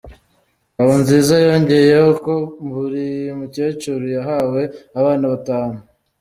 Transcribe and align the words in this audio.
Ngabonziza 0.73 1.35
yongeyeho 1.45 2.09
ko 2.25 2.35
buri 2.71 3.07
mukecuru 3.39 4.03
yahawe 4.15 4.61
abana 4.99 5.23
batanu. 5.33 5.77